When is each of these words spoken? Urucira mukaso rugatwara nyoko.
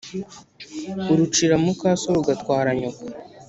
Urucira 1.11 1.55
mukaso 1.63 2.07
rugatwara 2.17 2.69
nyoko. 2.79 3.03